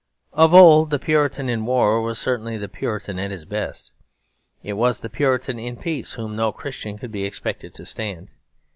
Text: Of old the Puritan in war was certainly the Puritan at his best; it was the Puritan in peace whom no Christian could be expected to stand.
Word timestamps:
Of 0.33 0.51
old 0.55 0.89
the 0.89 0.97
Puritan 0.97 1.47
in 1.47 1.63
war 1.67 2.01
was 2.01 2.17
certainly 2.17 2.57
the 2.57 2.67
Puritan 2.67 3.19
at 3.19 3.29
his 3.29 3.45
best; 3.45 3.91
it 4.63 4.73
was 4.73 5.01
the 5.01 5.11
Puritan 5.11 5.59
in 5.59 5.77
peace 5.77 6.13
whom 6.13 6.35
no 6.35 6.51
Christian 6.51 6.97
could 6.97 7.11
be 7.11 7.23
expected 7.23 7.75
to 7.75 7.85
stand. 7.85 8.31